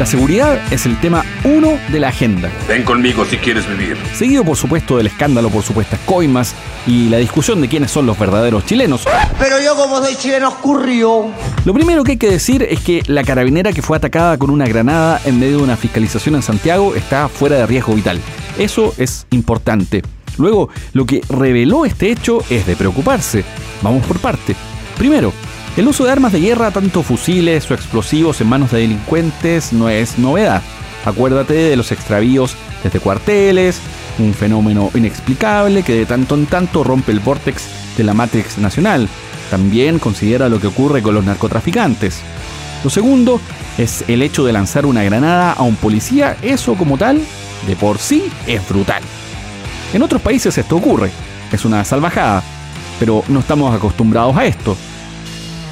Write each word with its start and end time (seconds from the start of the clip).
La 0.00 0.06
seguridad 0.06 0.58
es 0.72 0.86
el 0.86 0.98
tema 0.98 1.22
uno 1.44 1.78
de 1.92 2.00
la 2.00 2.08
agenda. 2.08 2.50
Ven 2.66 2.84
conmigo 2.84 3.26
si 3.26 3.36
quieres 3.36 3.68
vivir. 3.68 3.98
Seguido, 4.14 4.42
por 4.42 4.56
supuesto, 4.56 4.96
del 4.96 5.08
escándalo 5.08 5.50
por 5.50 5.62
supuestas 5.62 6.00
coimas 6.06 6.54
y 6.86 7.10
la 7.10 7.18
discusión 7.18 7.60
de 7.60 7.68
quiénes 7.68 7.90
son 7.90 8.06
los 8.06 8.18
verdaderos 8.18 8.64
chilenos. 8.64 9.04
Pero 9.38 9.60
yo 9.60 9.76
como 9.76 9.98
soy 9.98 10.16
chileno 10.16 10.48
oscurrió. 10.48 11.26
Lo 11.66 11.74
primero 11.74 12.02
que 12.02 12.12
hay 12.12 12.16
que 12.16 12.30
decir 12.30 12.62
es 12.62 12.80
que 12.80 13.02
la 13.08 13.24
carabinera 13.24 13.74
que 13.74 13.82
fue 13.82 13.98
atacada 13.98 14.38
con 14.38 14.48
una 14.48 14.66
granada 14.66 15.20
en 15.26 15.38
medio 15.38 15.58
de 15.58 15.64
una 15.64 15.76
fiscalización 15.76 16.34
en 16.34 16.42
Santiago 16.42 16.94
está 16.94 17.28
fuera 17.28 17.56
de 17.56 17.66
riesgo 17.66 17.92
vital. 17.92 18.18
Eso 18.56 18.94
es 18.96 19.26
importante. 19.32 20.00
Luego, 20.38 20.70
lo 20.94 21.04
que 21.04 21.20
reveló 21.28 21.84
este 21.84 22.10
hecho 22.10 22.42
es 22.48 22.64
de 22.64 22.74
preocuparse. 22.74 23.44
Vamos 23.82 24.06
por 24.06 24.18
parte. 24.18 24.56
Primero, 24.96 25.34
el 25.76 25.88
uso 25.88 26.04
de 26.04 26.10
armas 26.10 26.32
de 26.32 26.40
guerra, 26.40 26.70
tanto 26.70 27.02
fusiles 27.02 27.70
o 27.70 27.74
explosivos 27.74 28.40
en 28.40 28.48
manos 28.48 28.70
de 28.72 28.80
delincuentes, 28.80 29.72
no 29.72 29.88
es 29.88 30.18
novedad. 30.18 30.62
Acuérdate 31.04 31.54
de 31.54 31.76
los 31.76 31.92
extravíos 31.92 32.54
desde 32.82 33.00
cuarteles, 33.00 33.80
un 34.18 34.34
fenómeno 34.34 34.90
inexplicable 34.94 35.82
que 35.82 35.94
de 35.94 36.06
tanto 36.06 36.34
en 36.34 36.46
tanto 36.46 36.84
rompe 36.84 37.12
el 37.12 37.20
vórtex 37.20 37.64
de 37.96 38.04
la 38.04 38.14
Matrix 38.14 38.58
nacional. 38.58 39.08
También 39.50 39.98
considera 39.98 40.48
lo 40.48 40.60
que 40.60 40.66
ocurre 40.66 41.02
con 41.02 41.14
los 41.14 41.24
narcotraficantes. 41.24 42.20
Lo 42.84 42.90
segundo 42.90 43.40
es 43.78 44.04
el 44.08 44.22
hecho 44.22 44.44
de 44.44 44.52
lanzar 44.52 44.86
una 44.86 45.02
granada 45.02 45.52
a 45.52 45.62
un 45.62 45.76
policía, 45.76 46.36
eso 46.42 46.74
como 46.74 46.98
tal, 46.98 47.20
de 47.66 47.76
por 47.76 47.98
sí 47.98 48.24
es 48.46 48.66
brutal. 48.68 49.02
En 49.92 50.02
otros 50.02 50.22
países 50.22 50.56
esto 50.56 50.76
ocurre, 50.76 51.10
es 51.52 51.64
una 51.64 51.84
salvajada, 51.84 52.42
pero 52.98 53.24
no 53.28 53.40
estamos 53.40 53.74
acostumbrados 53.74 54.36
a 54.36 54.44
esto. 54.44 54.76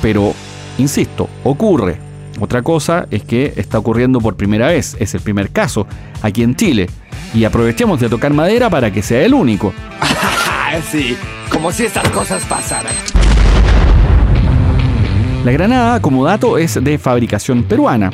Pero, 0.02 0.34
insisto, 0.78 1.28
ocurre. 1.44 1.98
Otra 2.40 2.62
cosa 2.62 3.06
es 3.10 3.24
que 3.24 3.52
está 3.56 3.78
ocurriendo 3.78 4.20
por 4.20 4.36
primera 4.36 4.68
vez, 4.68 4.96
es 5.00 5.14
el 5.14 5.20
primer 5.20 5.50
caso, 5.50 5.86
aquí 6.22 6.42
en 6.42 6.54
Chile. 6.54 6.88
Y 7.34 7.44
aprovechemos 7.44 8.00
de 8.00 8.08
tocar 8.08 8.32
madera 8.32 8.70
para 8.70 8.92
que 8.92 9.02
sea 9.02 9.22
el 9.22 9.34
único. 9.34 9.72
sí, 10.90 11.16
como 11.50 11.72
si 11.72 11.84
estas 11.84 12.08
cosas 12.10 12.44
pasaran. 12.44 12.92
La 15.44 15.52
granada, 15.52 16.00
como 16.00 16.24
dato, 16.24 16.58
es 16.58 16.82
de 16.82 16.98
fabricación 16.98 17.62
peruana. 17.62 18.10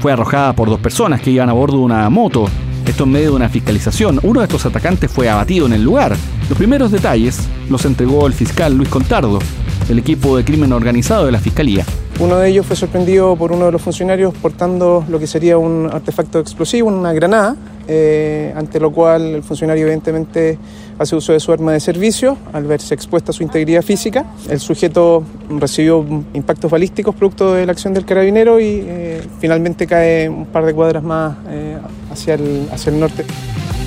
Fue 0.00 0.12
arrojada 0.12 0.52
por 0.54 0.68
dos 0.68 0.80
personas 0.80 1.20
que 1.20 1.30
iban 1.30 1.48
a 1.48 1.52
bordo 1.52 1.78
de 1.78 1.84
una 1.84 2.08
moto. 2.08 2.46
Esto 2.86 3.04
en 3.04 3.10
medio 3.10 3.30
de 3.30 3.36
una 3.36 3.48
fiscalización. 3.48 4.20
Uno 4.22 4.40
de 4.40 4.46
estos 4.46 4.64
atacantes 4.64 5.10
fue 5.10 5.28
abatido 5.28 5.66
en 5.66 5.72
el 5.72 5.82
lugar. 5.82 6.16
Los 6.48 6.56
primeros 6.56 6.90
detalles 6.90 7.46
los 7.68 7.84
entregó 7.84 8.26
el 8.26 8.32
fiscal 8.32 8.74
Luis 8.74 8.88
Contardo, 8.88 9.40
el 9.88 9.98
equipo 9.98 10.36
de 10.36 10.44
crimen 10.44 10.72
organizado 10.72 11.26
de 11.26 11.32
la 11.32 11.38
Fiscalía. 11.38 11.84
Uno 12.20 12.36
de 12.36 12.48
ellos 12.48 12.66
fue 12.66 12.74
sorprendido 12.74 13.36
por 13.36 13.52
uno 13.52 13.66
de 13.66 13.72
los 13.72 13.80
funcionarios 13.80 14.34
portando 14.34 15.04
lo 15.08 15.18
que 15.18 15.26
sería 15.26 15.56
un 15.56 15.88
artefacto 15.90 16.40
explosivo, 16.40 16.88
una 16.88 17.12
granada, 17.12 17.54
eh, 17.86 18.52
ante 18.56 18.80
lo 18.80 18.90
cual 18.90 19.36
el 19.36 19.42
funcionario 19.42 19.84
evidentemente 19.84 20.58
hace 20.98 21.14
uso 21.14 21.32
de 21.32 21.40
su 21.40 21.52
arma 21.52 21.72
de 21.72 21.80
servicio 21.80 22.36
al 22.52 22.64
verse 22.64 22.92
expuesta 22.92 23.30
a 23.30 23.32
su 23.32 23.44
integridad 23.44 23.82
física. 23.82 24.26
El 24.50 24.58
sujeto 24.58 25.22
recibió 25.48 26.04
impactos 26.34 26.70
balísticos 26.70 27.14
producto 27.14 27.54
de 27.54 27.64
la 27.64 27.72
acción 27.72 27.94
del 27.94 28.04
carabinero 28.04 28.58
y 28.58 28.82
eh, 28.84 29.22
finalmente 29.40 29.86
cae 29.86 30.28
un 30.28 30.46
par 30.46 30.66
de 30.66 30.74
cuadras 30.74 31.04
más 31.04 31.36
eh, 31.48 31.78
hacia, 32.10 32.34
el, 32.34 32.68
hacia 32.72 32.90
el 32.90 32.98
norte. 32.98 33.24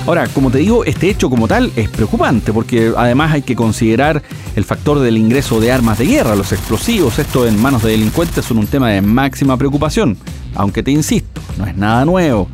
Ahora, 0.07 0.27
como 0.27 0.49
te 0.49 0.57
digo, 0.57 0.83
este 0.83 1.09
hecho 1.09 1.29
como 1.29 1.47
tal 1.47 1.71
es 1.75 1.87
preocupante 1.87 2.51
porque 2.51 2.91
además 2.97 3.31
hay 3.33 3.43
que 3.43 3.55
considerar 3.55 4.23
el 4.55 4.65
factor 4.65 4.99
del 4.99 5.15
ingreso 5.15 5.59
de 5.61 5.71
armas 5.71 5.99
de 5.99 6.05
guerra, 6.05 6.35
los 6.35 6.51
explosivos, 6.51 7.19
esto 7.19 7.47
en 7.47 7.61
manos 7.61 7.83
de 7.83 7.91
delincuentes 7.91 8.43
son 8.43 8.57
un 8.57 8.67
tema 8.67 8.89
de 8.89 9.01
máxima 9.01 9.57
preocupación, 9.57 10.17
aunque 10.55 10.81
te 10.81 10.91
insisto, 10.91 11.39
no 11.57 11.67
es 11.67 11.77
nada 11.77 12.03
nuevo, 12.03 12.47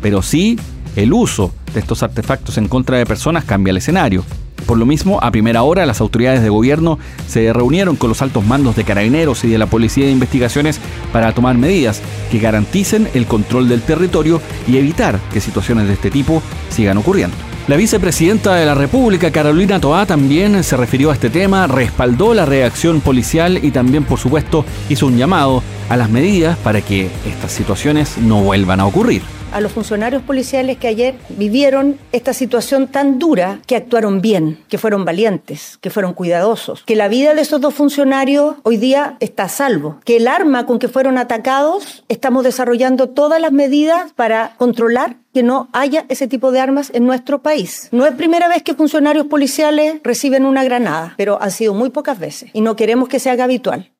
pero 0.00 0.22
sí 0.22 0.58
el 0.96 1.12
uso 1.12 1.52
de 1.74 1.80
estos 1.80 2.02
artefactos 2.02 2.56
en 2.56 2.68
contra 2.68 2.96
de 2.96 3.04
personas 3.04 3.44
cambia 3.44 3.70
el 3.70 3.76
escenario. 3.76 4.24
Por 4.66 4.78
lo 4.78 4.86
mismo, 4.86 5.18
a 5.22 5.30
primera 5.30 5.62
hora 5.62 5.84
las 5.84 6.00
autoridades 6.00 6.42
de 6.42 6.48
gobierno 6.48 6.98
se 7.28 7.52
reunieron 7.52 7.96
con 7.96 8.08
los 8.08 8.22
altos 8.22 8.46
mandos 8.46 8.76
de 8.76 8.84
carabineros 8.84 9.44
y 9.44 9.48
de 9.48 9.58
la 9.58 9.66
Policía 9.66 10.06
de 10.06 10.12
Investigaciones 10.12 10.80
para 11.12 11.32
tomar 11.32 11.56
medidas 11.56 12.00
que 12.30 12.38
garanticen 12.38 13.08
el 13.14 13.26
control 13.26 13.68
del 13.68 13.82
territorio 13.82 14.40
y 14.66 14.78
evitar 14.78 15.18
que 15.32 15.40
situaciones 15.40 15.86
de 15.86 15.94
este 15.94 16.10
tipo 16.10 16.42
sigan 16.70 16.96
ocurriendo. 16.96 17.36
La 17.66 17.76
vicepresidenta 17.76 18.54
de 18.56 18.66
la 18.66 18.74
República, 18.74 19.30
Carolina 19.30 19.80
Toá, 19.80 20.04
también 20.04 20.62
se 20.62 20.76
refirió 20.76 21.10
a 21.10 21.14
este 21.14 21.30
tema, 21.30 21.66
respaldó 21.66 22.34
la 22.34 22.44
reacción 22.44 23.00
policial 23.00 23.58
y 23.62 23.70
también, 23.70 24.04
por 24.04 24.18
supuesto, 24.18 24.66
hizo 24.90 25.06
un 25.06 25.16
llamado 25.16 25.62
a 25.88 25.96
las 25.96 26.10
medidas 26.10 26.58
para 26.58 26.82
que 26.82 27.10
estas 27.26 27.52
situaciones 27.52 28.18
no 28.18 28.42
vuelvan 28.42 28.80
a 28.80 28.86
ocurrir 28.86 29.22
a 29.54 29.60
los 29.60 29.70
funcionarios 29.70 30.22
policiales 30.22 30.78
que 30.78 30.88
ayer 30.88 31.14
vivieron 31.28 31.96
esta 32.10 32.32
situación 32.32 32.88
tan 32.88 33.20
dura, 33.20 33.60
que 33.68 33.76
actuaron 33.76 34.20
bien, 34.20 34.58
que 34.68 34.78
fueron 34.78 35.04
valientes, 35.04 35.78
que 35.80 35.90
fueron 35.90 36.12
cuidadosos, 36.12 36.82
que 36.82 36.96
la 36.96 37.06
vida 37.06 37.34
de 37.34 37.42
esos 37.42 37.60
dos 37.60 37.72
funcionarios 37.72 38.56
hoy 38.64 38.78
día 38.78 39.16
está 39.20 39.44
a 39.44 39.48
salvo, 39.48 40.00
que 40.04 40.16
el 40.16 40.26
arma 40.26 40.66
con 40.66 40.80
que 40.80 40.88
fueron 40.88 41.18
atacados 41.18 42.04
estamos 42.08 42.42
desarrollando 42.42 43.10
todas 43.10 43.40
las 43.40 43.52
medidas 43.52 44.12
para 44.14 44.54
controlar 44.56 45.18
que 45.32 45.44
no 45.44 45.68
haya 45.72 46.04
ese 46.08 46.26
tipo 46.26 46.50
de 46.50 46.58
armas 46.58 46.90
en 46.92 47.06
nuestro 47.06 47.40
país. 47.40 47.88
No 47.92 48.06
es 48.06 48.14
primera 48.14 48.48
vez 48.48 48.64
que 48.64 48.74
funcionarios 48.74 49.26
policiales 49.26 50.00
reciben 50.02 50.46
una 50.46 50.64
granada, 50.64 51.14
pero 51.16 51.40
han 51.40 51.52
sido 51.52 51.74
muy 51.74 51.90
pocas 51.90 52.18
veces 52.18 52.50
y 52.52 52.60
no 52.60 52.74
queremos 52.74 53.08
que 53.08 53.20
se 53.20 53.30
haga 53.30 53.44
habitual. 53.44 53.92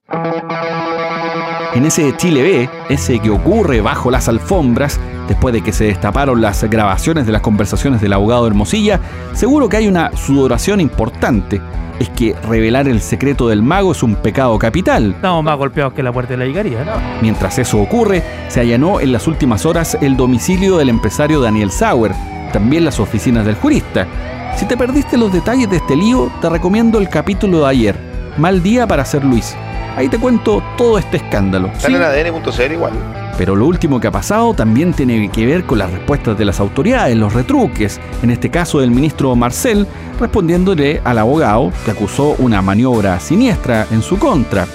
En 1.74 1.84
ese 1.84 2.16
Chile 2.16 2.42
B, 2.42 2.70
ese 2.88 3.18
que 3.18 3.30
ocurre 3.30 3.80
bajo 3.80 4.08
las 4.08 4.28
alfombras, 4.28 5.00
después 5.26 5.52
de 5.52 5.60
que 5.60 5.72
se 5.72 5.86
destaparon 5.86 6.40
las 6.40 6.62
grabaciones 6.62 7.26
de 7.26 7.32
las 7.32 7.42
conversaciones 7.42 8.00
del 8.00 8.12
abogado 8.12 8.46
Hermosilla, 8.46 9.00
seguro 9.32 9.68
que 9.68 9.78
hay 9.78 9.88
una 9.88 10.16
sudoración 10.16 10.80
importante. 10.80 11.60
Es 11.98 12.10
que 12.10 12.36
revelar 12.48 12.86
el 12.86 13.00
secreto 13.00 13.48
del 13.48 13.62
mago 13.64 13.90
es 13.90 14.04
un 14.04 14.14
pecado 14.14 14.56
capital. 14.56 15.14
Estamos 15.16 15.42
más 15.42 15.58
golpeados 15.58 15.94
que 15.94 16.04
la 16.04 16.12
puerta 16.12 16.34
de 16.34 16.36
la 16.36 16.44
llegaría, 16.44 16.84
¿no? 16.84 16.92
Mientras 17.20 17.58
eso 17.58 17.80
ocurre, 17.80 18.22
se 18.46 18.60
allanó 18.60 19.00
en 19.00 19.10
las 19.10 19.26
últimas 19.26 19.66
horas 19.66 19.98
el 20.00 20.16
domicilio 20.16 20.76
del 20.76 20.90
empresario 20.90 21.40
Daniel 21.40 21.72
Sauer, 21.72 22.12
también 22.52 22.84
las 22.84 23.00
oficinas 23.00 23.46
del 23.46 23.56
jurista. 23.56 24.06
Si 24.54 24.66
te 24.66 24.76
perdiste 24.76 25.16
los 25.16 25.32
detalles 25.32 25.68
de 25.68 25.78
este 25.78 25.96
lío, 25.96 26.30
te 26.40 26.48
recomiendo 26.48 27.00
el 27.00 27.08
capítulo 27.08 27.62
de 27.62 27.66
ayer, 27.66 28.14
Mal 28.36 28.64
día 28.64 28.84
para 28.86 29.04
ser 29.04 29.24
Luis 29.24 29.56
Ahí 29.96 30.08
te 30.08 30.18
cuento 30.18 30.62
todo 30.76 30.98
este 30.98 31.18
escándalo. 31.18 31.70
Sale 31.78 31.98
en 31.98 32.02
ADN.cl 32.02 32.72
igual. 32.72 32.92
Pero 33.38 33.54
lo 33.54 33.66
último 33.66 34.00
que 34.00 34.08
ha 34.08 34.12
pasado 34.12 34.54
también 34.54 34.92
tiene 34.92 35.30
que 35.30 35.46
ver 35.46 35.64
con 35.64 35.78
las 35.78 35.90
respuestas 35.90 36.36
de 36.36 36.44
las 36.44 36.60
autoridades, 36.60 37.16
los 37.16 37.32
retruques, 37.32 38.00
en 38.22 38.30
este 38.30 38.50
caso 38.50 38.80
del 38.80 38.90
ministro 38.90 39.34
Marcel, 39.36 39.86
respondiéndole 40.20 41.00
al 41.04 41.18
abogado 41.18 41.72
que 41.84 41.92
acusó 41.92 42.34
una 42.38 42.62
maniobra 42.62 43.18
siniestra 43.20 43.86
en 43.90 44.02
su 44.02 44.18
contra. 44.18 44.66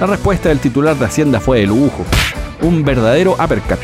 La 0.00 0.06
respuesta 0.06 0.50
del 0.50 0.58
titular 0.58 0.96
de 0.96 1.04
Hacienda 1.06 1.40
fue 1.40 1.60
de 1.60 1.66
lujo. 1.66 2.04
Un 2.62 2.84
verdadero 2.84 3.32
uppercut. 3.32 3.78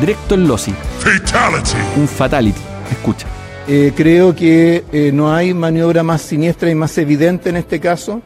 Directo 0.00 0.34
en 0.34 0.46
Losi. 0.46 0.72
Fatality. 0.98 1.76
Un 1.96 2.08
fatality. 2.08 2.60
Escucha. 2.90 3.26
Eh, 3.68 3.92
creo 3.94 4.34
que 4.34 4.84
eh, 4.92 5.10
no 5.12 5.32
hay 5.32 5.54
maniobra 5.54 6.02
más 6.02 6.22
siniestra 6.22 6.70
y 6.70 6.74
más 6.74 6.96
evidente 6.98 7.50
en 7.50 7.56
este 7.56 7.78
caso 7.78 8.22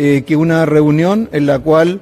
eh, 0.00 0.22
que 0.24 0.36
una 0.36 0.64
reunión 0.64 1.28
en 1.32 1.46
la 1.46 1.58
cual 1.58 2.00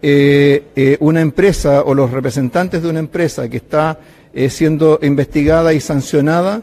eh, 0.00 0.62
eh, 0.76 0.96
una 1.00 1.20
empresa 1.20 1.82
o 1.82 1.92
los 1.92 2.10
representantes 2.10 2.82
de 2.82 2.88
una 2.88 3.00
empresa 3.00 3.50
que 3.50 3.58
está 3.58 3.98
siendo 4.48 4.98
investigada 5.00 5.74
y 5.74 5.80
sancionada, 5.80 6.62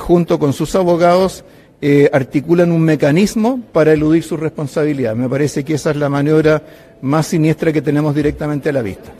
junto 0.00 0.40
con 0.40 0.52
sus 0.52 0.74
abogados, 0.74 1.44
articulan 2.12 2.72
un 2.72 2.82
mecanismo 2.82 3.60
para 3.70 3.92
eludir 3.92 4.24
su 4.24 4.36
responsabilidad. 4.36 5.14
Me 5.14 5.28
parece 5.28 5.64
que 5.64 5.74
esa 5.74 5.90
es 5.92 5.96
la 5.96 6.08
maniobra 6.08 6.60
más 7.00 7.28
siniestra 7.28 7.72
que 7.72 7.82
tenemos 7.82 8.16
directamente 8.16 8.70
a 8.70 8.72
la 8.72 8.82
vista. 8.82 9.12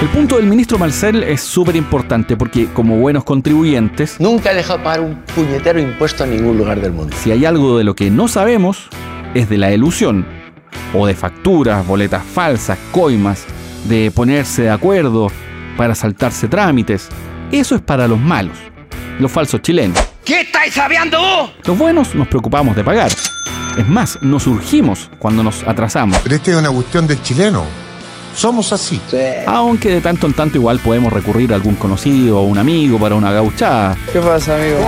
El 0.00 0.08
punto 0.10 0.36
del 0.36 0.46
ministro 0.46 0.78
Marcel 0.78 1.24
es 1.24 1.40
súper 1.40 1.74
importante 1.74 2.36
porque 2.36 2.66
como 2.66 2.98
buenos 2.98 3.24
contribuyentes... 3.24 4.20
Nunca 4.20 4.52
he 4.52 4.54
dejado 4.54 4.80
pagar 4.84 5.00
un 5.00 5.22
puñetero 5.34 5.80
impuesto 5.80 6.22
en 6.22 6.36
ningún 6.36 6.56
lugar 6.56 6.80
del 6.80 6.92
mundo. 6.92 7.16
Si 7.20 7.32
hay 7.32 7.44
algo 7.44 7.78
de 7.78 7.82
lo 7.82 7.96
que 7.96 8.12
no 8.12 8.28
sabemos, 8.28 8.88
es 9.34 9.48
de 9.48 9.58
la 9.58 9.72
ilusión, 9.72 10.26
o 10.94 11.06
de 11.06 11.14
facturas, 11.14 11.86
boletas 11.86 12.22
falsas, 12.24 12.78
coimas, 12.90 13.44
de 13.84 14.10
ponerse 14.10 14.62
de 14.62 14.70
acuerdo 14.70 15.28
para 15.76 15.94
saltarse 15.94 16.48
trámites. 16.48 17.08
Eso 17.52 17.74
es 17.74 17.80
para 17.80 18.06
los 18.06 18.18
malos, 18.18 18.56
los 19.18 19.30
falsos 19.30 19.62
chilenos. 19.62 19.98
¿Qué 20.24 20.42
estáis 20.42 20.74
sabiendo 20.74 21.20
vos? 21.20 21.52
Los 21.64 21.78
buenos 21.78 22.14
nos 22.14 22.28
preocupamos 22.28 22.76
de 22.76 22.84
pagar. 22.84 23.10
Es 23.78 23.88
más, 23.88 24.18
nos 24.22 24.46
urgimos 24.46 25.10
cuando 25.18 25.42
nos 25.42 25.62
atrasamos. 25.66 26.18
Pero 26.22 26.36
esta 26.36 26.50
es 26.50 26.56
una 26.56 26.70
cuestión 26.70 27.06
del 27.06 27.22
chileno. 27.22 27.64
Somos 28.34 28.72
así. 28.72 29.00
Aunque 29.46 29.90
de 29.90 30.00
tanto 30.00 30.26
en 30.26 30.32
tanto 30.32 30.56
igual 30.56 30.78
podemos 30.78 31.12
recurrir 31.12 31.52
a 31.52 31.56
algún 31.56 31.74
conocido 31.74 32.40
o 32.40 32.42
un 32.44 32.58
amigo 32.58 32.98
para 32.98 33.14
una 33.14 33.32
gauchada, 33.32 33.96
¿Qué 34.12 34.20
pasa, 34.20 34.56
amigo? 34.56 34.78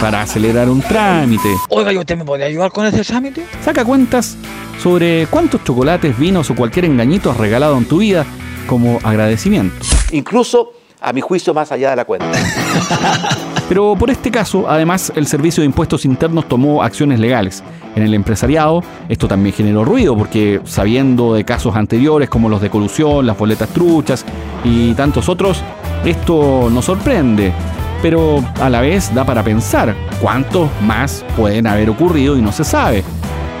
para 0.00 0.22
acelerar 0.22 0.68
un 0.68 0.80
trámite. 0.82 1.48
Oiga, 1.70 1.92
¿y 1.92 1.98
usted 1.98 2.16
me 2.16 2.24
podría 2.24 2.46
ayudar 2.46 2.70
con 2.70 2.86
ese 2.86 3.02
trámite? 3.02 3.44
Saca 3.64 3.84
cuentas 3.84 4.36
sobre 4.82 5.26
cuántos 5.28 5.64
chocolates, 5.64 6.16
vinos 6.18 6.50
o 6.50 6.54
cualquier 6.54 6.84
engañito 6.84 7.30
has 7.30 7.36
regalado 7.36 7.76
en 7.78 7.86
tu 7.86 7.98
vida 7.98 8.24
como 8.66 8.98
agradecimiento. 9.02 9.74
Incluso, 10.12 10.72
a 11.00 11.12
mi 11.12 11.20
juicio, 11.20 11.52
más 11.54 11.72
allá 11.72 11.90
de 11.90 11.96
la 11.96 12.04
cuenta. 12.04 12.30
Pero 13.72 13.96
por 13.96 14.10
este 14.10 14.30
caso, 14.30 14.66
además, 14.68 15.10
el 15.16 15.26
Servicio 15.26 15.62
de 15.62 15.64
Impuestos 15.64 16.04
Internos 16.04 16.46
tomó 16.46 16.82
acciones 16.82 17.18
legales. 17.18 17.64
En 17.96 18.02
el 18.02 18.12
empresariado, 18.12 18.84
esto 19.08 19.28
también 19.28 19.54
generó 19.54 19.82
ruido, 19.82 20.14
porque 20.14 20.60
sabiendo 20.64 21.32
de 21.32 21.44
casos 21.44 21.74
anteriores 21.74 22.28
como 22.28 22.50
los 22.50 22.60
de 22.60 22.68
colusión, 22.68 23.24
las 23.24 23.38
boletas 23.38 23.70
truchas 23.70 24.26
y 24.62 24.92
tantos 24.92 25.30
otros, 25.30 25.62
esto 26.04 26.68
nos 26.70 26.84
sorprende. 26.84 27.50
Pero 28.02 28.44
a 28.60 28.68
la 28.68 28.82
vez 28.82 29.10
da 29.14 29.24
para 29.24 29.42
pensar 29.42 29.94
cuántos 30.20 30.68
más 30.82 31.24
pueden 31.34 31.66
haber 31.66 31.88
ocurrido 31.88 32.36
y 32.36 32.42
no 32.42 32.52
se 32.52 32.64
sabe. 32.64 33.02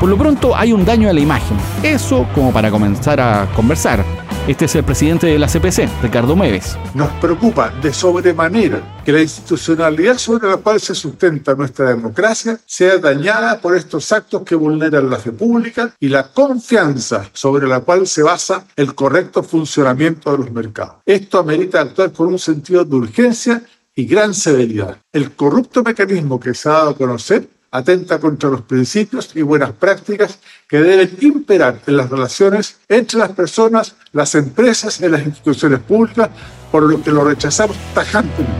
Por 0.02 0.10
lo 0.10 0.18
pronto 0.18 0.56
hay 0.56 0.72
un 0.72 0.84
daño 0.84 1.08
a 1.08 1.12
la 1.12 1.20
imagen. 1.20 1.56
Eso 1.80 2.26
como 2.34 2.52
para 2.52 2.72
comenzar 2.72 3.20
a 3.20 3.48
conversar. 3.54 4.04
Este 4.48 4.64
es 4.64 4.74
el 4.74 4.82
presidente 4.82 5.28
de 5.28 5.38
la 5.38 5.46
CPC, 5.46 5.88
Ricardo 6.02 6.34
Meves. 6.34 6.76
Nos 6.92 7.08
preocupa 7.20 7.72
de 7.80 7.92
sobremanera 7.92 8.82
que 9.04 9.12
la 9.12 9.22
institucionalidad 9.22 10.18
sobre 10.18 10.48
la 10.48 10.56
cual 10.56 10.80
se 10.80 10.96
sustenta 10.96 11.54
nuestra 11.54 11.90
democracia 11.90 12.58
sea 12.66 12.98
dañada 12.98 13.60
por 13.60 13.76
estos 13.76 14.10
actos 14.10 14.42
que 14.42 14.56
vulneran 14.56 15.08
la 15.08 15.18
fe 15.18 15.30
pública 15.30 15.94
y 16.00 16.08
la 16.08 16.26
confianza 16.32 17.30
sobre 17.32 17.68
la 17.68 17.78
cual 17.78 18.08
se 18.08 18.24
basa 18.24 18.64
el 18.74 18.96
correcto 18.96 19.44
funcionamiento 19.44 20.32
de 20.32 20.38
los 20.38 20.50
mercados. 20.50 20.96
Esto 21.06 21.38
amerita 21.38 21.80
actuar 21.80 22.10
con 22.10 22.26
un 22.26 22.40
sentido 22.40 22.84
de 22.84 22.96
urgencia 22.96 23.62
y 23.94 24.06
gran 24.06 24.34
severidad. 24.34 24.96
El 25.12 25.30
corrupto 25.30 25.84
mecanismo 25.84 26.40
que 26.40 26.54
se 26.54 26.68
ha 26.68 26.72
dado 26.72 26.90
a 26.90 26.96
conocer 26.96 27.46
atenta 27.72 28.20
contra 28.20 28.50
los 28.50 28.62
principios 28.62 29.30
y 29.34 29.42
buenas 29.42 29.72
prácticas 29.72 30.38
que 30.68 30.78
deben 30.78 31.16
imperar 31.20 31.80
en 31.86 31.96
las 31.96 32.10
relaciones 32.10 32.76
entre 32.88 33.18
las 33.18 33.30
personas, 33.30 33.96
las 34.12 34.34
empresas 34.34 35.00
y 35.00 35.08
las 35.08 35.24
instituciones 35.24 35.80
públicas, 35.80 36.28
por 36.70 36.82
lo 36.84 37.02
que 37.02 37.10
lo 37.10 37.24
rechazamos 37.24 37.76
tajantemente. 37.94 38.52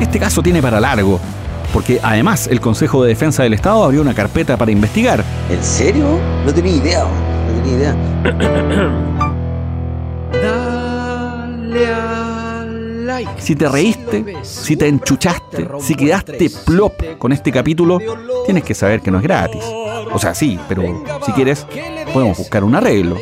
Este 0.00 0.18
caso 0.18 0.42
tiene 0.42 0.60
para 0.60 0.80
largo, 0.80 1.20
porque 1.72 2.00
además 2.02 2.48
el 2.48 2.60
Consejo 2.60 3.02
de 3.02 3.10
Defensa 3.10 3.44
del 3.44 3.54
Estado 3.54 3.84
abrió 3.84 4.02
una 4.02 4.14
carpeta 4.14 4.56
para 4.56 4.72
investigar. 4.72 5.24
¿En 5.48 5.62
serio? 5.62 6.18
No 6.44 6.52
tenía 6.52 6.76
idea. 6.76 7.04
No 7.04 7.62
tenía 7.62 7.78
idea. 7.78 9.22
Si 13.38 13.54
te 13.54 13.68
reíste, 13.68 14.36
si 14.42 14.76
te 14.76 14.88
enchuchaste, 14.88 15.68
si 15.80 15.94
quedaste 15.94 16.50
plop 16.64 17.18
con 17.18 17.32
este 17.32 17.52
capítulo, 17.52 17.98
tienes 18.44 18.64
que 18.64 18.74
saber 18.74 19.00
que 19.00 19.10
no 19.10 19.18
es 19.18 19.22
gratis. 19.22 19.64
O 20.12 20.18
sea, 20.18 20.34
sí, 20.34 20.58
pero 20.68 20.82
si 21.24 21.32
quieres, 21.32 21.66
podemos 22.12 22.38
buscar 22.38 22.64
un 22.64 22.74
arreglo, 22.74 23.16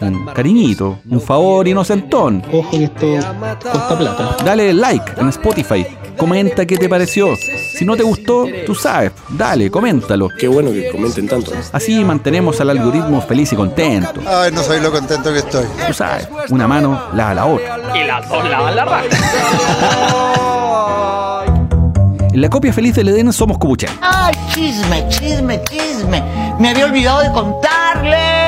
un 0.00 0.26
cariñito, 0.26 0.98
un 1.08 1.20
favor 1.20 1.66
inocentón. 1.66 2.42
Ojo 2.52 2.70
que 2.70 2.84
esto 2.84 3.06
cuesta 3.62 3.98
plata. 3.98 4.36
Dale 4.44 4.72
like 4.72 5.12
en 5.18 5.28
Spotify, 5.28 5.86
comenta 6.16 6.66
qué 6.66 6.76
te 6.76 6.88
pareció. 6.88 7.28
Si 7.76 7.84
no 7.84 7.96
te 7.96 8.02
gustó, 8.02 8.46
tú 8.64 8.74
sabes, 8.74 9.12
dale, 9.28 9.70
coméntalo. 9.70 10.28
Qué 10.28 10.48
bueno 10.48 10.72
que 10.72 10.90
comenten 10.90 11.28
tanto. 11.28 11.52
Así 11.72 12.02
mantenemos 12.04 12.60
al 12.60 12.70
algoritmo 12.70 13.20
feliz 13.20 13.52
y 13.52 13.56
contento. 13.56 14.20
Ay, 14.26 14.50
no 14.52 14.62
sabéis 14.62 14.82
lo 14.82 14.90
contento 14.90 15.32
que 15.32 15.40
estoy. 15.40 15.66
Tú 15.86 15.92
sabes, 15.92 16.28
una 16.50 16.66
mano 16.66 17.08
lava 17.12 17.34
la 17.34 17.46
otra. 17.46 17.78
Y 17.94 18.06
las 18.06 18.28
dos 18.28 18.48
lavan 18.48 18.76
la 18.76 18.84
raja. 18.84 19.04
En 22.36 22.42
la 22.42 22.50
copia 22.50 22.70
feliz 22.70 22.94
del 22.94 23.08
Edén 23.08 23.32
somos 23.32 23.56
Copuchén. 23.56 23.88
¡Ay, 24.02 24.34
chisme, 24.52 25.08
chisme, 25.08 25.58
chisme! 25.70 26.22
Me 26.60 26.68
había 26.68 26.84
olvidado 26.84 27.20
de 27.20 27.30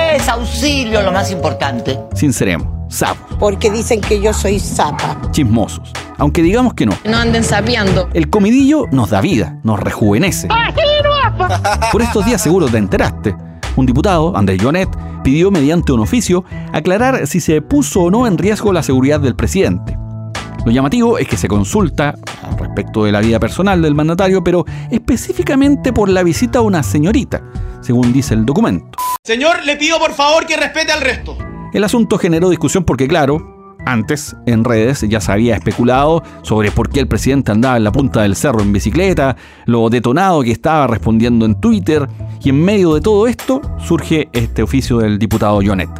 contarles. 0.08 0.28
Auxilio, 0.28 1.02
lo 1.02 1.12
más 1.12 1.30
importante. 1.30 1.98
Sinceremos, 2.14 2.66
sapos, 2.88 3.36
Porque 3.38 3.70
dicen 3.70 4.00
que 4.00 4.20
yo 4.20 4.32
soy 4.32 4.58
zapa. 4.58 5.18
chismosos. 5.30 5.92
Aunque 6.18 6.42
digamos 6.42 6.74
que 6.74 6.86
no. 6.86 6.94
No 7.04 7.16
anden 7.16 7.44
sapeando. 7.44 8.08
El 8.12 8.28
comidillo 8.28 8.86
nos 8.90 9.10
da 9.10 9.20
vida, 9.20 9.58
nos 9.62 9.78
rejuvenece. 9.78 10.48
Por 11.92 12.02
estos 12.02 12.24
días 12.24 12.42
seguro 12.42 12.66
te 12.66 12.78
enteraste. 12.78 13.36
Un 13.76 13.86
diputado, 13.86 14.36
Andrés 14.36 14.60
Jonet, 14.60 14.88
pidió 15.22 15.52
mediante 15.52 15.92
un 15.92 16.00
oficio 16.00 16.44
aclarar 16.72 17.26
si 17.28 17.38
se 17.38 17.62
puso 17.62 18.02
o 18.02 18.10
no 18.10 18.26
en 18.26 18.36
riesgo 18.36 18.72
la 18.72 18.82
seguridad 18.82 19.20
del 19.20 19.36
presidente. 19.36 19.96
Lo 20.64 20.72
llamativo 20.72 21.18
es 21.18 21.28
que 21.28 21.36
se 21.36 21.46
consulta 21.46 22.14
respecto 22.58 23.04
de 23.04 23.12
la 23.12 23.20
vida 23.20 23.38
personal 23.38 23.80
del 23.80 23.94
mandatario, 23.94 24.42
pero 24.42 24.64
específicamente 24.90 25.92
por 25.92 26.08
la 26.08 26.24
visita 26.24 26.58
a 26.58 26.62
una 26.62 26.82
señorita, 26.82 27.40
según 27.80 28.12
dice 28.12 28.34
el 28.34 28.44
documento. 28.44 28.98
Señor, 29.22 29.64
le 29.64 29.76
pido 29.76 29.98
por 29.98 30.12
favor 30.12 30.46
que 30.46 30.56
respete 30.56 30.92
al 30.92 31.00
resto. 31.00 31.36
El 31.72 31.84
asunto 31.84 32.18
generó 32.18 32.48
discusión 32.48 32.84
porque, 32.84 33.06
claro, 33.06 33.76
antes 33.84 34.34
en 34.46 34.64
redes 34.64 35.04
ya 35.08 35.20
se 35.20 35.32
había 35.32 35.54
especulado 35.54 36.22
sobre 36.42 36.70
por 36.70 36.88
qué 36.88 37.00
el 37.00 37.08
presidente 37.08 37.52
andaba 37.52 37.76
en 37.76 37.84
la 37.84 37.92
punta 37.92 38.22
del 38.22 38.36
cerro 38.36 38.60
en 38.60 38.72
bicicleta, 38.72 39.36
lo 39.66 39.90
detonado 39.90 40.42
que 40.42 40.52
estaba 40.52 40.86
respondiendo 40.86 41.44
en 41.44 41.60
Twitter, 41.60 42.08
y 42.42 42.50
en 42.50 42.62
medio 42.62 42.94
de 42.94 43.00
todo 43.00 43.26
esto 43.26 43.60
surge 43.78 44.28
este 44.32 44.62
oficio 44.62 44.98
del 44.98 45.18
diputado 45.18 45.60
Jonet. 45.64 45.90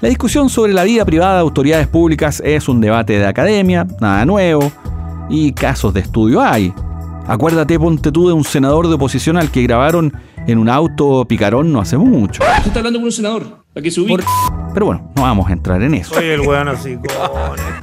La 0.00 0.08
discusión 0.08 0.48
sobre 0.48 0.72
la 0.72 0.82
vida 0.82 1.04
privada 1.04 1.34
de 1.34 1.40
autoridades 1.40 1.86
públicas 1.86 2.42
es 2.44 2.68
un 2.68 2.80
debate 2.80 3.18
de 3.18 3.26
academia, 3.26 3.86
nada 4.00 4.24
nuevo, 4.24 4.72
y 5.30 5.52
casos 5.52 5.94
de 5.94 6.00
estudio 6.00 6.40
hay. 6.40 6.74
Acuérdate, 7.26 7.78
ponte 7.78 8.10
tú, 8.10 8.26
de 8.26 8.34
un 8.34 8.44
senador 8.44 8.88
de 8.88 8.94
oposición 8.94 9.36
al 9.36 9.50
que 9.50 9.62
grabaron 9.62 10.12
en 10.46 10.58
un 10.58 10.68
auto 10.68 11.24
picarón 11.26 11.72
no 11.72 11.80
hace 11.80 11.96
mucho. 11.96 12.42
Usted 12.42 12.66
está 12.66 12.80
hablando 12.80 12.98
con 12.98 13.06
un 13.06 13.12
senador. 13.12 13.64
¿A 13.74 13.80
qué 13.80 13.90
subir? 13.90 14.22
Pero 14.74 14.86
bueno, 14.86 15.12
no 15.16 15.22
vamos 15.22 15.48
a 15.48 15.52
entrar 15.52 15.80
en 15.82 15.94
eso. 15.94 16.14
Soy 16.14 16.26
el 16.26 16.40
weón 16.40 16.68
así. 16.68 16.98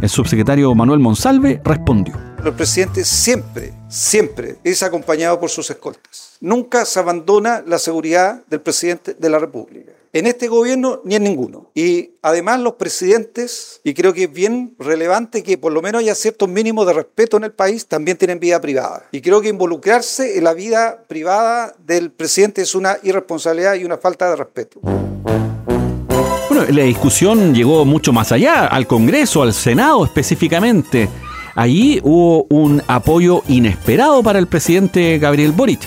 El 0.01 0.09
subsecretario 0.09 0.75
Manuel 0.75 0.99
Monsalve 0.99 1.61
respondió. 1.63 2.15
El 2.43 2.53
presidente 2.53 3.03
siempre, 3.05 3.73
siempre 3.87 4.57
es 4.63 4.83
acompañado 4.83 5.39
por 5.39 5.49
sus 5.49 5.69
escoltas. 5.69 6.37
Nunca 6.41 6.85
se 6.85 6.99
abandona 6.99 7.63
la 7.65 7.79
seguridad 7.79 8.43
del 8.47 8.61
presidente 8.61 9.13
de 9.13 9.29
la 9.29 9.39
República. 9.39 9.91
En 10.11 10.25
este 10.25 10.47
gobierno 10.47 11.01
ni 11.03 11.13
en 11.15 11.23
ninguno. 11.23 11.69
Y 11.75 12.13
además 12.23 12.59
los 12.61 12.73
presidentes, 12.73 13.79
y 13.83 13.93
creo 13.93 14.11
que 14.11 14.23
es 14.23 14.33
bien 14.33 14.73
relevante 14.79 15.43
que 15.43 15.59
por 15.59 15.71
lo 15.71 15.83
menos 15.83 16.01
haya 16.01 16.15
ciertos 16.15 16.49
mínimos 16.49 16.87
de 16.87 16.93
respeto 16.93 17.37
en 17.37 17.43
el 17.43 17.51
país, 17.51 17.85
también 17.85 18.17
tienen 18.17 18.39
vida 18.39 18.59
privada. 18.59 19.05
Y 19.11 19.21
creo 19.21 19.39
que 19.39 19.49
involucrarse 19.49 20.39
en 20.39 20.45
la 20.45 20.53
vida 20.53 21.03
privada 21.07 21.75
del 21.85 22.09
presidente 22.09 22.63
es 22.63 22.73
una 22.73 22.97
irresponsabilidad 23.03 23.75
y 23.75 23.85
una 23.85 23.99
falta 23.99 24.31
de 24.31 24.35
respeto. 24.35 24.79
Bueno, 24.81 26.65
la 26.67 26.83
discusión 26.83 27.53
llegó 27.53 27.85
mucho 27.85 28.11
más 28.11 28.31
allá, 28.31 28.65
al 28.65 28.87
Congreso, 28.87 29.43
al 29.43 29.53
Senado 29.53 30.03
específicamente. 30.03 31.07
Allí 31.53 32.01
hubo 32.03 32.47
un 32.49 32.81
apoyo 32.87 33.43
inesperado 33.47 34.23
para 34.23 34.39
el 34.39 34.47
presidente 34.47 35.19
Gabriel 35.19 35.51
Boric. 35.51 35.81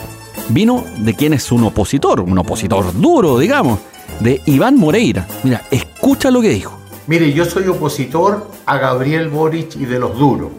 Vino 0.51 0.85
de 0.99 1.15
quien 1.15 1.33
es 1.33 1.51
un 1.51 1.65
opositor, 1.65 2.21
un 2.21 2.39
opositor 2.39 2.93
duro, 3.01 3.39
digamos, 3.39 3.81
de 4.21 4.41
Iván 4.47 4.77
Moreira. 4.77 5.27
Mira, 5.43 5.63
escucha 5.71 6.31
lo 6.31 6.41
que 6.41 6.49
dijo. 6.49 6.79
Mire, 7.07 7.33
yo 7.33 7.45
soy 7.45 7.67
opositor 7.67 8.47
a 8.67 8.79
Gabriel 8.79 9.29
Boric 9.29 9.77
y 9.77 9.85
de 9.85 9.99
los 9.99 10.17
duros, 10.17 10.51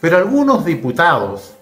pero 0.00 0.16
algunos 0.16 0.64
diputados 0.64 1.54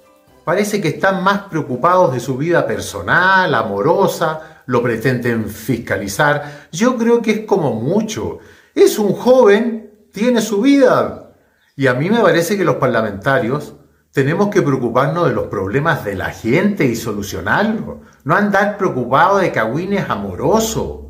parece 0.44 0.80
que 0.80 0.88
están 0.88 1.22
más 1.22 1.42
preocupados 1.42 2.12
de 2.12 2.20
su 2.20 2.37
vida 2.37 2.66
personal, 2.66 3.54
amorosa, 3.54 4.62
lo 4.66 4.82
pretenden 4.82 5.49
fiscalizar. 5.49 6.68
Yo 6.72 6.96
creo 6.96 7.20
que 7.20 7.30
es 7.32 7.40
como 7.40 7.75
mucho. 7.75 8.38
Es 8.75 8.99
un 8.99 9.12
joven, 9.12 10.08
tiene 10.12 10.40
su 10.40 10.62
vida. 10.62 11.34
Y 11.76 11.87
a 11.87 11.94
mí 11.94 12.11
me 12.11 12.20
parece 12.20 12.56
que 12.56 12.64
los 12.64 12.76
parlamentarios 12.76 13.75
tenemos 14.12 14.49
que 14.49 14.62
preocuparnos 14.62 15.28
de 15.28 15.34
los 15.34 15.46
problemas 15.46 16.04
de 16.04 16.14
la 16.14 16.30
gente 16.30 16.84
y 16.84 16.96
solucionarlos. 16.96 17.99
No 18.25 18.34
andar 18.34 18.76
preocupados 18.76 19.40
de 19.40 19.52
cagüines 19.52 20.08
amorosos. 20.08 21.01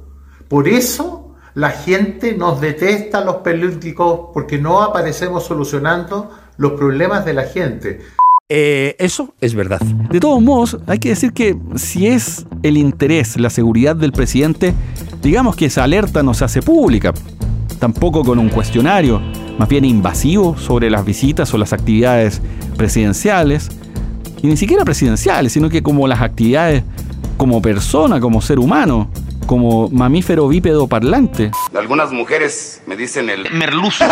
Por 0.52 0.68
eso 0.68 1.34
la 1.54 1.70
gente 1.70 2.34
nos 2.36 2.60
detesta 2.60 3.20
a 3.20 3.24
los 3.24 3.36
políticos 3.36 4.28
porque 4.34 4.58
no 4.58 4.82
aparecemos 4.82 5.46
solucionando 5.46 6.30
los 6.58 6.72
problemas 6.72 7.24
de 7.24 7.32
la 7.32 7.44
gente. 7.44 8.02
Eh, 8.50 8.94
eso 8.98 9.32
es 9.40 9.54
verdad. 9.54 9.80
De 9.80 10.20
todos 10.20 10.42
modos, 10.42 10.76
hay 10.86 10.98
que 10.98 11.08
decir 11.08 11.32
que 11.32 11.56
si 11.76 12.06
es 12.06 12.44
el 12.62 12.76
interés, 12.76 13.40
la 13.40 13.48
seguridad 13.48 13.96
del 13.96 14.12
presidente, 14.12 14.74
digamos 15.22 15.56
que 15.56 15.64
esa 15.64 15.84
alerta 15.84 16.22
no 16.22 16.34
se 16.34 16.44
hace 16.44 16.60
pública, 16.60 17.14
tampoco 17.78 18.22
con 18.22 18.38
un 18.38 18.50
cuestionario, 18.50 19.22
más 19.58 19.70
bien 19.70 19.86
invasivo 19.86 20.58
sobre 20.58 20.90
las 20.90 21.02
visitas 21.02 21.54
o 21.54 21.56
las 21.56 21.72
actividades 21.72 22.42
presidenciales, 22.76 23.70
y 24.42 24.48
ni 24.48 24.58
siquiera 24.58 24.84
presidenciales, 24.84 25.50
sino 25.50 25.70
que 25.70 25.82
como 25.82 26.06
las 26.06 26.20
actividades 26.20 26.84
como 27.38 27.62
persona, 27.62 28.20
como 28.20 28.42
ser 28.42 28.58
humano. 28.58 29.08
Como 29.46 29.88
mamífero 29.88 30.48
bípedo 30.48 30.86
parlante. 30.86 31.50
Algunas 31.76 32.12
mujeres 32.12 32.82
me 32.86 32.96
dicen 32.96 33.30
el 33.30 33.50
merluzo. 33.52 34.04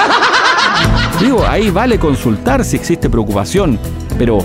Digo, 1.20 1.44
ahí 1.46 1.70
vale 1.70 1.98
consultar 1.98 2.64
si 2.64 2.76
existe 2.76 3.10
preocupación, 3.10 3.78
pero 4.18 4.38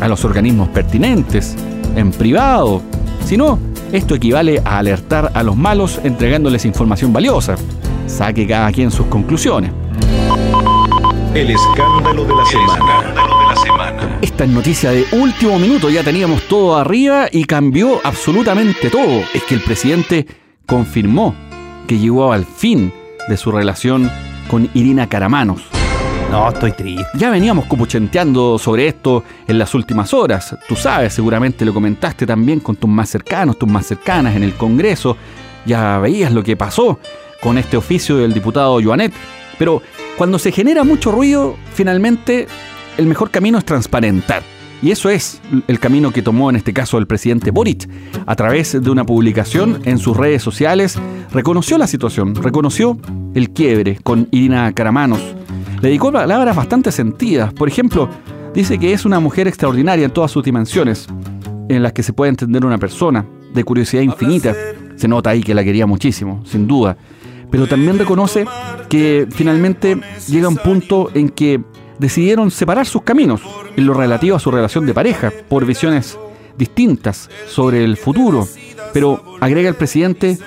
a 0.00 0.08
los 0.08 0.24
organismos 0.24 0.68
pertinentes, 0.68 1.56
en 1.96 2.10
privado. 2.10 2.82
Si 3.24 3.36
no, 3.36 3.58
esto 3.92 4.14
equivale 4.14 4.62
a 4.64 4.78
alertar 4.78 5.32
a 5.34 5.42
los 5.42 5.56
malos 5.56 6.00
entregándoles 6.04 6.64
información 6.64 7.12
valiosa. 7.12 7.56
Saque 8.06 8.46
cada 8.46 8.70
quien 8.72 8.90
sus 8.90 9.06
conclusiones. 9.06 9.72
El 11.34 11.50
escándalo 11.50 12.24
de 12.24 12.34
la 12.34 12.44
semana. 12.46 13.39
Esta 14.22 14.44
es 14.44 14.50
noticia 14.50 14.90
de 14.90 15.06
último 15.12 15.58
minuto, 15.58 15.88
ya 15.88 16.04
teníamos 16.04 16.42
todo 16.42 16.76
arriba 16.76 17.28
y 17.32 17.44
cambió 17.44 18.00
absolutamente 18.04 18.90
todo. 18.90 19.22
Es 19.32 19.42
que 19.44 19.54
el 19.54 19.62
presidente 19.62 20.26
confirmó 20.66 21.34
que 21.88 21.98
llegó 21.98 22.30
al 22.30 22.44
fin 22.44 22.92
de 23.28 23.36
su 23.38 23.50
relación 23.50 24.10
con 24.46 24.68
Irina 24.74 25.08
Caramanos. 25.08 25.62
No, 26.30 26.50
estoy 26.50 26.72
triste. 26.72 27.06
Ya 27.14 27.30
veníamos 27.30 27.64
cupuchenteando 27.64 28.58
sobre 28.58 28.88
esto 28.88 29.24
en 29.48 29.58
las 29.58 29.74
últimas 29.74 30.12
horas. 30.12 30.54
Tú 30.68 30.76
sabes, 30.76 31.14
seguramente 31.14 31.64
lo 31.64 31.72
comentaste 31.72 32.26
también 32.26 32.60
con 32.60 32.76
tus 32.76 32.90
más 32.90 33.08
cercanos, 33.08 33.58
tus 33.58 33.70
más 33.70 33.86
cercanas 33.86 34.36
en 34.36 34.42
el 34.42 34.52
Congreso. 34.54 35.16
Ya 35.64 35.98
veías 35.98 36.30
lo 36.30 36.42
que 36.42 36.58
pasó 36.58 37.00
con 37.40 37.56
este 37.56 37.78
oficio 37.78 38.18
del 38.18 38.34
diputado 38.34 38.80
Joanet. 38.82 39.14
Pero 39.58 39.80
cuando 40.18 40.38
se 40.38 40.52
genera 40.52 40.84
mucho 40.84 41.10
ruido, 41.10 41.56
finalmente 41.72 42.46
el 43.00 43.06
mejor 43.06 43.30
camino 43.30 43.56
es 43.56 43.64
transparentar. 43.64 44.42
Y 44.82 44.90
eso 44.90 45.08
es 45.10 45.40
el 45.68 45.78
camino 45.78 46.10
que 46.10 46.22
tomó 46.22 46.50
en 46.50 46.56
este 46.56 46.72
caso 46.72 46.98
el 46.98 47.06
presidente 47.06 47.50
Boric. 47.50 47.88
A 48.26 48.36
través 48.36 48.80
de 48.80 48.90
una 48.90 49.04
publicación 49.04 49.80
en 49.84 49.98
sus 49.98 50.16
redes 50.16 50.42
sociales, 50.42 50.98
reconoció 51.32 51.78
la 51.78 51.86
situación, 51.86 52.34
reconoció 52.34 52.98
el 53.34 53.50
quiebre 53.50 53.98
con 54.02 54.28
Irina 54.30 54.72
Caramanos. 54.72 55.20
Le 55.80 55.88
dedicó 55.88 56.12
palabras 56.12 56.54
bastante 56.54 56.92
sentidas. 56.92 57.52
Por 57.54 57.68
ejemplo, 57.68 58.08
dice 58.54 58.78
que 58.78 58.92
es 58.92 59.06
una 59.06 59.18
mujer 59.18 59.48
extraordinaria 59.48 60.04
en 60.04 60.10
todas 60.10 60.30
sus 60.30 60.44
dimensiones, 60.44 61.06
en 61.68 61.82
las 61.82 61.92
que 61.94 62.02
se 62.02 62.12
puede 62.12 62.30
entender 62.30 62.64
una 62.64 62.78
persona, 62.78 63.24
de 63.54 63.64
curiosidad 63.64 64.02
infinita. 64.02 64.54
Se 64.96 65.08
nota 65.08 65.30
ahí 65.30 65.42
que 65.42 65.54
la 65.54 65.64
quería 65.64 65.86
muchísimo, 65.86 66.42
sin 66.44 66.66
duda. 66.66 66.98
Pero 67.50 67.66
también 67.66 67.98
reconoce 67.98 68.46
que 68.88 69.26
finalmente 69.30 69.98
llega 70.28 70.48
un 70.48 70.56
punto 70.56 71.10
en 71.14 71.30
que 71.30 71.60
decidieron 72.00 72.50
separar 72.50 72.86
sus 72.86 73.02
caminos 73.02 73.42
en 73.76 73.86
lo 73.86 73.94
relativo 73.94 74.36
a 74.36 74.40
su 74.40 74.50
relación 74.50 74.86
de 74.86 74.94
pareja 74.94 75.32
por 75.48 75.66
visiones 75.66 76.18
distintas 76.56 77.30
sobre 77.46 77.84
el 77.84 77.96
futuro. 77.96 78.48
Pero 78.92 79.22
agrega 79.40 79.68
el 79.68 79.76
presidente 79.76 80.38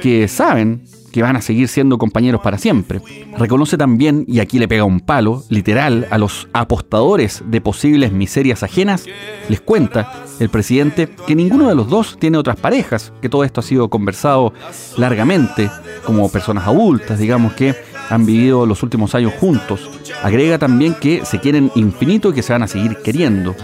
que 0.00 0.28
saben 0.28 0.84
que 1.12 1.22
van 1.22 1.34
a 1.34 1.42
seguir 1.42 1.66
siendo 1.66 1.98
compañeros 1.98 2.40
para 2.40 2.56
siempre. 2.56 3.00
Reconoce 3.36 3.76
también, 3.76 4.24
y 4.28 4.38
aquí 4.38 4.60
le 4.60 4.68
pega 4.68 4.84
un 4.84 5.00
palo, 5.00 5.42
literal, 5.48 6.06
a 6.10 6.18
los 6.18 6.48
apostadores 6.52 7.42
de 7.46 7.60
posibles 7.60 8.12
miserias 8.12 8.62
ajenas, 8.62 9.06
les 9.48 9.60
cuenta 9.60 10.24
el 10.38 10.48
presidente 10.50 11.08
que 11.26 11.34
ninguno 11.34 11.68
de 11.68 11.74
los 11.74 11.88
dos 11.88 12.16
tiene 12.20 12.38
otras 12.38 12.56
parejas, 12.56 13.12
que 13.20 13.28
todo 13.28 13.42
esto 13.42 13.60
ha 13.60 13.64
sido 13.64 13.90
conversado 13.90 14.52
largamente, 14.96 15.68
como 16.04 16.30
personas 16.30 16.68
adultas, 16.68 17.18
digamos, 17.18 17.54
que 17.54 17.74
han 18.08 18.24
vivido 18.24 18.66
los 18.66 18.82
últimos 18.82 19.14
años 19.14 19.32
juntos. 19.38 19.99
Agrega 20.22 20.58
también 20.58 20.94
que 20.94 21.24
se 21.24 21.40
quieren 21.40 21.70
infinito 21.74 22.30
y 22.30 22.34
que 22.34 22.42
se 22.42 22.52
van 22.52 22.62
a 22.62 22.68
seguir 22.68 22.96
queriendo. 22.98 23.54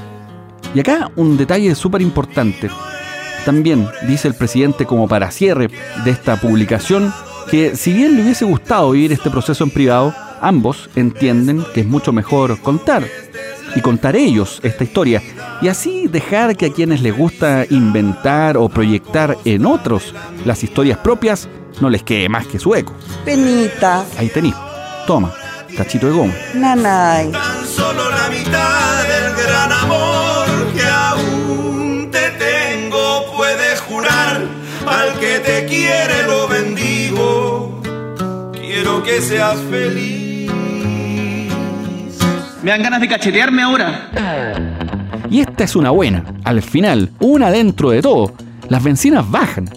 Y 0.74 0.80
acá 0.80 1.10
un 1.16 1.36
detalle 1.36 1.74
súper 1.74 2.02
importante. 2.02 2.70
También 3.44 3.86
dice 4.08 4.28
el 4.28 4.34
presidente 4.34 4.86
como 4.86 5.06
para 5.06 5.30
cierre 5.30 5.68
de 6.04 6.10
esta 6.10 6.36
publicación 6.36 7.12
que 7.50 7.76
si 7.76 7.92
bien 7.92 8.16
le 8.16 8.22
hubiese 8.22 8.44
gustado 8.44 8.90
vivir 8.90 9.12
este 9.12 9.30
proceso 9.30 9.62
en 9.64 9.70
privado, 9.70 10.14
ambos 10.40 10.90
entienden 10.96 11.64
que 11.72 11.80
es 11.80 11.86
mucho 11.86 12.12
mejor 12.12 12.60
contar 12.60 13.04
y 13.74 13.80
contar 13.80 14.16
ellos 14.16 14.60
esta 14.62 14.84
historia 14.84 15.22
y 15.60 15.68
así 15.68 16.08
dejar 16.08 16.56
que 16.56 16.66
a 16.66 16.72
quienes 16.72 17.02
les 17.02 17.16
gusta 17.16 17.64
inventar 17.70 18.56
o 18.56 18.68
proyectar 18.68 19.36
en 19.44 19.66
otros 19.66 20.14
las 20.44 20.62
historias 20.64 20.98
propias 20.98 21.48
no 21.80 21.90
les 21.90 22.02
quede 22.02 22.28
más 22.28 22.46
que 22.46 22.58
su 22.58 22.74
eco. 22.74 22.94
Penita. 23.24 24.04
Ahí 24.18 24.28
tenís. 24.28 24.54
Toma, 25.06 25.32
cachito 25.76 26.06
de 26.06 26.12
goma. 26.12 26.34
Nanay. 26.54 27.30
Tan 27.30 27.66
solo 27.66 28.10
la 28.10 28.28
mitad 28.28 29.02
del 29.04 29.34
gran 29.34 29.72
amor 29.72 30.46
que 30.74 30.82
aún 30.84 32.08
te 32.10 32.30
tengo, 32.30 33.32
puedes 33.36 33.80
jurar 33.82 34.42
al 34.86 35.18
que 35.20 35.38
te 35.40 35.66
quiere 35.66 36.22
lo 36.26 36.48
bendigo. 36.48 37.82
Quiero 38.52 39.02
que 39.02 39.20
seas 39.20 39.58
feliz. 39.70 40.50
Me 42.62 42.70
dan 42.72 42.82
ganas 42.82 43.00
de 43.00 43.08
cachetearme 43.08 43.62
ahora. 43.62 44.10
Y 45.30 45.40
esta 45.40 45.64
es 45.64 45.76
una 45.76 45.90
buena. 45.90 46.24
Al 46.44 46.62
final, 46.62 47.10
una 47.20 47.50
dentro 47.50 47.90
de 47.90 48.02
todo. 48.02 48.32
Las 48.68 48.82
bencinas 48.82 49.30
bajan. 49.30 49.68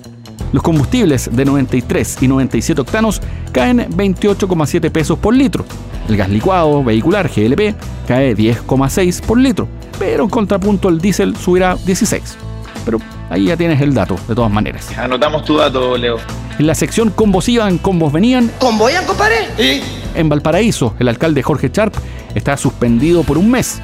Los 0.51 0.63
combustibles 0.63 1.29
de 1.31 1.45
93 1.45 2.17
y 2.21 2.27
97 2.27 2.81
octanos 2.81 3.21
caen 3.51 3.87
28,7 3.89 4.91
pesos 4.91 5.17
por 5.19 5.33
litro. 5.33 5.65
El 6.07 6.17
gas 6.17 6.29
licuado 6.29 6.83
vehicular 6.83 7.29
GLP 7.29 7.75
cae 8.07 8.35
10,6 8.35 9.21
por 9.21 9.37
litro, 9.37 9.67
pero 9.99 10.23
en 10.23 10.29
contrapunto 10.29 10.89
el 10.89 10.99
diésel 10.99 11.35
subirá 11.35 11.75
16. 11.75 12.37
Pero 12.85 12.97
ahí 13.29 13.45
ya 13.45 13.57
tienes 13.57 13.79
el 13.81 13.93
dato, 13.93 14.15
de 14.27 14.33
todas 14.33 14.51
maneras. 14.51 14.89
Anotamos 14.97 15.43
tu 15.45 15.57
dato, 15.57 15.95
Leo. 15.97 16.17
En 16.57 16.65
la 16.65 16.73
sección 16.73 17.11
combos 17.11 17.47
iban, 17.47 17.77
combos 17.77 18.11
venían, 18.11 18.49
¿Convoyan, 18.59 19.05
compadre? 19.05 19.35
¿Y? 19.57 19.81
en 20.15 20.29
Valparaíso, 20.29 20.95
el 20.99 21.07
alcalde 21.07 21.43
Jorge 21.43 21.71
Charp 21.71 21.93
está 22.33 22.57
suspendido 22.57 23.23
por 23.23 23.37
un 23.37 23.51
mes. 23.51 23.79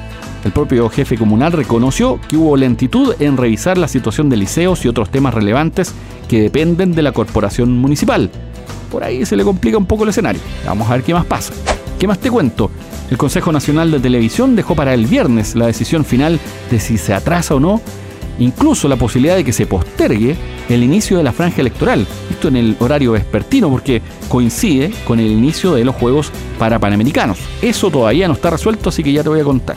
El 0.46 0.52
propio 0.52 0.88
jefe 0.88 1.18
comunal 1.18 1.50
reconoció 1.50 2.20
que 2.28 2.36
hubo 2.36 2.56
lentitud 2.56 3.16
en 3.18 3.36
revisar 3.36 3.76
la 3.76 3.88
situación 3.88 4.30
de 4.30 4.36
liceos 4.36 4.84
y 4.84 4.88
otros 4.88 5.10
temas 5.10 5.34
relevantes 5.34 5.92
que 6.28 6.40
dependen 6.40 6.94
de 6.94 7.02
la 7.02 7.10
corporación 7.10 7.76
municipal. 7.76 8.30
Por 8.88 9.02
ahí 9.02 9.26
se 9.26 9.34
le 9.34 9.42
complica 9.42 9.76
un 9.76 9.86
poco 9.86 10.04
el 10.04 10.10
escenario. 10.10 10.40
Vamos 10.64 10.88
a 10.88 10.92
ver 10.92 11.02
qué 11.02 11.12
más 11.12 11.26
pasa. 11.26 11.52
¿Qué 11.98 12.06
más 12.06 12.20
te 12.20 12.30
cuento? 12.30 12.70
El 13.10 13.18
Consejo 13.18 13.50
Nacional 13.50 13.90
de 13.90 13.98
Televisión 13.98 14.54
dejó 14.54 14.76
para 14.76 14.94
el 14.94 15.06
viernes 15.06 15.56
la 15.56 15.66
decisión 15.66 16.04
final 16.04 16.38
de 16.70 16.78
si 16.78 16.96
se 16.96 17.12
atrasa 17.12 17.56
o 17.56 17.60
no, 17.60 17.80
incluso 18.38 18.86
la 18.86 18.94
posibilidad 18.94 19.34
de 19.34 19.42
que 19.42 19.52
se 19.52 19.66
postergue 19.66 20.36
el 20.68 20.84
inicio 20.84 21.16
de 21.16 21.24
la 21.24 21.32
franja 21.32 21.60
electoral. 21.60 22.06
Esto 22.30 22.46
en 22.46 22.54
el 22.54 22.76
horario 22.78 23.10
vespertino 23.10 23.68
porque 23.68 24.00
coincide 24.28 24.92
con 25.04 25.18
el 25.18 25.26
inicio 25.26 25.74
de 25.74 25.84
los 25.84 25.96
Juegos 25.96 26.30
para 26.56 26.78
Panamericanos. 26.78 27.40
Eso 27.60 27.90
todavía 27.90 28.28
no 28.28 28.34
está 28.34 28.50
resuelto, 28.50 28.90
así 28.90 29.02
que 29.02 29.12
ya 29.12 29.24
te 29.24 29.28
voy 29.28 29.40
a 29.40 29.44
contar. 29.44 29.76